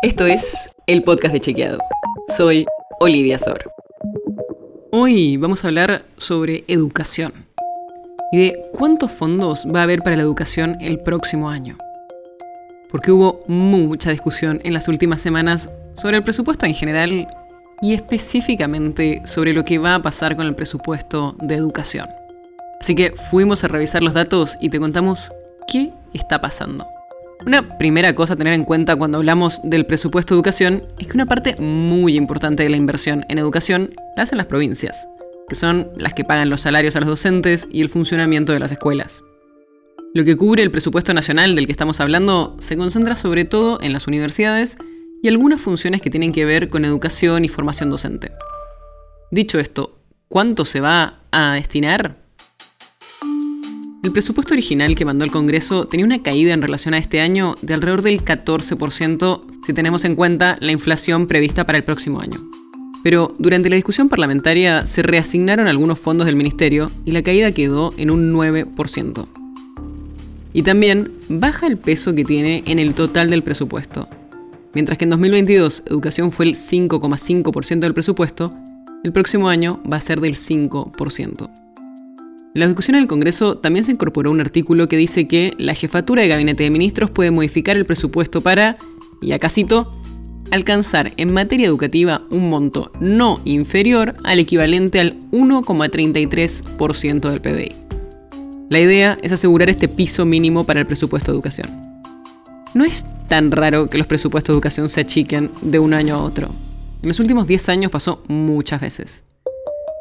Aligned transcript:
Esto 0.00 0.26
es 0.26 0.70
el 0.86 1.02
podcast 1.02 1.34
de 1.34 1.40
Chequeado. 1.40 1.80
Soy 2.36 2.66
Olivia 3.00 3.36
Sor. 3.36 3.72
Hoy 4.92 5.36
vamos 5.38 5.64
a 5.64 5.68
hablar 5.68 6.04
sobre 6.16 6.62
educación 6.68 7.32
y 8.30 8.38
de 8.38 8.60
cuántos 8.72 9.10
fondos 9.10 9.66
va 9.66 9.80
a 9.80 9.82
haber 9.82 10.02
para 10.02 10.14
la 10.14 10.22
educación 10.22 10.76
el 10.80 11.00
próximo 11.00 11.50
año. 11.50 11.76
Porque 12.88 13.10
hubo 13.10 13.40
mucha 13.48 14.12
discusión 14.12 14.60
en 14.62 14.72
las 14.72 14.86
últimas 14.86 15.20
semanas 15.20 15.68
sobre 15.94 16.18
el 16.18 16.22
presupuesto 16.22 16.64
en 16.64 16.74
general 16.74 17.26
y 17.82 17.92
específicamente 17.92 19.22
sobre 19.24 19.52
lo 19.52 19.64
que 19.64 19.78
va 19.78 19.96
a 19.96 20.02
pasar 20.02 20.36
con 20.36 20.46
el 20.46 20.54
presupuesto 20.54 21.34
de 21.40 21.56
educación. 21.56 22.06
Así 22.80 22.94
que 22.94 23.10
fuimos 23.16 23.64
a 23.64 23.68
revisar 23.68 24.04
los 24.04 24.14
datos 24.14 24.56
y 24.60 24.70
te 24.70 24.78
contamos 24.78 25.32
qué 25.66 25.90
está 26.14 26.40
pasando. 26.40 26.86
Una 27.46 27.78
primera 27.78 28.14
cosa 28.14 28.34
a 28.34 28.36
tener 28.36 28.52
en 28.52 28.64
cuenta 28.64 28.96
cuando 28.96 29.18
hablamos 29.18 29.60
del 29.62 29.86
presupuesto 29.86 30.34
de 30.34 30.38
educación 30.38 30.82
es 30.98 31.06
que 31.06 31.14
una 31.14 31.26
parte 31.26 31.56
muy 31.56 32.16
importante 32.16 32.64
de 32.64 32.68
la 32.68 32.76
inversión 32.76 33.24
en 33.28 33.38
educación 33.38 33.90
la 34.16 34.24
hacen 34.24 34.38
las 34.38 34.48
provincias, 34.48 35.06
que 35.48 35.54
son 35.54 35.90
las 35.96 36.14
que 36.14 36.24
pagan 36.24 36.50
los 36.50 36.60
salarios 36.60 36.96
a 36.96 37.00
los 37.00 37.08
docentes 37.08 37.68
y 37.70 37.80
el 37.80 37.88
funcionamiento 37.88 38.52
de 38.52 38.60
las 38.60 38.72
escuelas. 38.72 39.22
Lo 40.14 40.24
que 40.24 40.36
cubre 40.36 40.62
el 40.62 40.70
presupuesto 40.70 41.14
nacional 41.14 41.54
del 41.54 41.66
que 41.66 41.72
estamos 41.72 42.00
hablando 42.00 42.56
se 42.58 42.76
concentra 42.76 43.14
sobre 43.14 43.44
todo 43.44 43.80
en 43.80 43.92
las 43.92 44.06
universidades 44.06 44.76
y 45.22 45.28
algunas 45.28 45.60
funciones 45.60 46.02
que 46.02 46.10
tienen 46.10 46.32
que 46.32 46.44
ver 46.44 46.68
con 46.68 46.84
educación 46.84 47.44
y 47.44 47.48
formación 47.48 47.88
docente. 47.88 48.32
Dicho 49.30 49.58
esto, 49.58 50.00
¿cuánto 50.28 50.64
se 50.64 50.80
va 50.80 51.20
a 51.30 51.54
destinar? 51.54 52.16
El 54.08 54.12
presupuesto 54.12 54.54
original 54.54 54.94
que 54.94 55.04
mandó 55.04 55.26
el 55.26 55.30
Congreso 55.30 55.86
tenía 55.86 56.06
una 56.06 56.22
caída 56.22 56.54
en 56.54 56.62
relación 56.62 56.94
a 56.94 56.98
este 56.98 57.20
año 57.20 57.56
de 57.60 57.74
alrededor 57.74 58.00
del 58.00 58.24
14% 58.24 59.42
si 59.66 59.74
tenemos 59.74 60.06
en 60.06 60.16
cuenta 60.16 60.56
la 60.60 60.72
inflación 60.72 61.26
prevista 61.26 61.66
para 61.66 61.76
el 61.76 61.84
próximo 61.84 62.18
año. 62.18 62.40
Pero 63.02 63.34
durante 63.38 63.68
la 63.68 63.76
discusión 63.76 64.08
parlamentaria 64.08 64.86
se 64.86 65.02
reasignaron 65.02 65.68
algunos 65.68 65.98
fondos 65.98 66.24
del 66.24 66.36
Ministerio 66.36 66.90
y 67.04 67.12
la 67.12 67.20
caída 67.20 67.52
quedó 67.52 67.92
en 67.98 68.10
un 68.10 68.32
9%. 68.32 69.26
Y 70.54 70.62
también 70.62 71.12
baja 71.28 71.66
el 71.66 71.76
peso 71.76 72.14
que 72.14 72.24
tiene 72.24 72.62
en 72.64 72.78
el 72.78 72.94
total 72.94 73.28
del 73.28 73.42
presupuesto. 73.42 74.08
Mientras 74.72 74.96
que 74.96 75.04
en 75.04 75.10
2022 75.10 75.82
educación 75.84 76.32
fue 76.32 76.46
el 76.46 76.54
5,5% 76.54 77.80
del 77.80 77.92
presupuesto, 77.92 78.54
el 79.04 79.12
próximo 79.12 79.50
año 79.50 79.82
va 79.84 79.98
a 79.98 80.00
ser 80.00 80.22
del 80.22 80.34
5%. 80.34 81.67
En 82.54 82.60
la 82.60 82.66
discusión 82.66 82.96
en 82.96 83.02
el 83.02 83.08
Congreso 83.08 83.58
también 83.58 83.84
se 83.84 83.92
incorporó 83.92 84.30
un 84.30 84.40
artículo 84.40 84.88
que 84.88 84.96
dice 84.96 85.28
que 85.28 85.54
la 85.58 85.74
jefatura 85.74 86.22
de 86.22 86.28
gabinete 86.28 86.64
de 86.64 86.70
ministros 86.70 87.10
puede 87.10 87.30
modificar 87.30 87.76
el 87.76 87.84
presupuesto 87.84 88.40
para, 88.40 88.78
y 89.20 89.32
acá 89.32 89.50
cito, 89.50 89.92
alcanzar 90.50 91.12
en 91.18 91.32
materia 91.32 91.66
educativa 91.66 92.22
un 92.30 92.48
monto 92.48 92.90
no 93.00 93.38
inferior 93.44 94.16
al 94.24 94.38
equivalente 94.38 94.98
al 94.98 95.20
1,33% 95.30 97.30
del 97.30 97.40
PBI. 97.40 97.74
La 98.70 98.80
idea 98.80 99.18
es 99.22 99.32
asegurar 99.32 99.70
este 99.70 99.88
piso 99.88 100.24
mínimo 100.24 100.64
para 100.64 100.80
el 100.80 100.86
presupuesto 100.86 101.32
de 101.32 101.36
educación. 101.36 101.68
No 102.74 102.84
es 102.84 103.04
tan 103.28 103.50
raro 103.50 103.88
que 103.88 103.98
los 103.98 104.06
presupuestos 104.06 104.52
de 104.52 104.56
educación 104.56 104.88
se 104.88 105.02
achiquen 105.02 105.50
de 105.62 105.78
un 105.78 105.94
año 105.94 106.16
a 106.16 106.22
otro. 106.22 106.48
En 107.02 107.08
los 107.08 107.20
últimos 107.20 107.46
10 107.46 107.68
años 107.68 107.90
pasó 107.90 108.22
muchas 108.28 108.80
veces. 108.80 109.22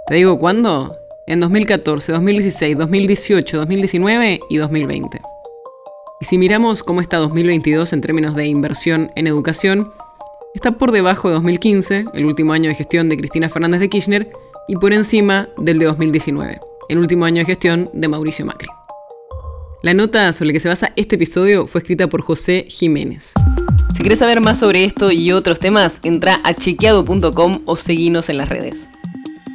¿Te 0.08 0.16
digo 0.16 0.40
cuándo? 0.40 0.94
En 1.28 1.42
2014, 1.42 2.14
2016, 2.14 2.78
2018, 2.78 3.58
2019 3.58 4.40
y 4.50 4.58
2020. 4.58 5.22
Y 6.22 6.26
si 6.26 6.38
miramos 6.38 6.84
cómo 6.84 7.02
está 7.02 7.18
2022 7.18 7.94
en 7.94 8.02
términos 8.02 8.34
de 8.34 8.48
inversión 8.48 9.12
en 9.16 9.28
educación, 9.28 9.92
está 10.56 10.72
por 10.72 10.92
debajo 10.92 11.28
de 11.28 11.36
2015, 11.36 12.06
el 12.14 12.26
último 12.26 12.54
año 12.54 12.70
de 12.70 12.76
gestión 12.76 13.10
de 13.10 13.18
Cristina 13.18 13.50
Fernández 13.50 13.82
de 13.82 13.90
Kirchner, 13.90 14.32
y 14.70 14.78
por 14.78 14.94
encima 14.94 15.50
del 15.58 15.80
de 15.80 15.86
2019, 15.86 16.60
el 16.90 16.98
último 16.98 17.26
año 17.26 17.40
de 17.40 17.46
gestión 17.46 17.90
de 17.94 18.08
Mauricio 18.08 18.46
Macri. 18.46 18.70
La 19.84 19.94
nota 19.94 20.32
sobre 20.34 20.48
la 20.48 20.54
que 20.54 20.60
se 20.62 20.70
basa 20.70 20.94
este 20.96 21.16
episodio 21.16 21.68
fue 21.68 21.80
escrita 21.80 22.08
por 22.08 22.22
José 22.22 22.66
Jiménez. 22.68 23.34
Si 23.96 24.00
quieres 24.00 24.20
saber 24.20 24.42
más 24.42 24.60
sobre 24.60 24.86
esto 24.86 25.12
y 25.12 25.32
otros 25.32 25.60
temas, 25.60 26.00
entra 26.04 26.40
a 26.44 26.54
chequeado.com 26.54 27.62
o 27.66 27.76
seguinos 27.76 28.30
en 28.30 28.38
las 28.38 28.50
redes. 28.50 28.88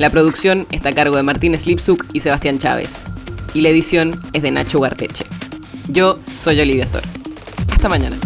La 0.00 0.08
producción 0.08 0.66
está 0.70 0.88
a 0.88 0.94
cargo 0.94 1.16
de 1.16 1.22
Martín 1.22 1.58
Slipsuk 1.58 2.06
y 2.14 2.20
Sebastián 2.20 2.58
Chávez. 2.58 3.02
Y 3.52 3.60
la 3.60 3.68
edición 3.68 4.18
es 4.32 4.42
de 4.42 4.50
Nacho 4.50 4.80
Garteche. 4.80 5.26
Yo 5.88 6.18
soy 6.34 6.58
Olivia 6.58 6.86
Sor. 6.86 7.02
Hasta 7.70 7.86
mañana. 7.90 8.16